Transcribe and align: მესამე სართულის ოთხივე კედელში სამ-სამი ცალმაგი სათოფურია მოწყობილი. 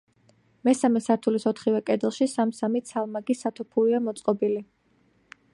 მესამე 0.67 1.01
სართულის 1.07 1.45
ოთხივე 1.51 1.83
კედელში 1.91 2.29
სამ-სამი 2.33 2.83
ცალმაგი 2.93 3.39
სათოფურია 3.45 4.03
მოწყობილი. 4.09 4.67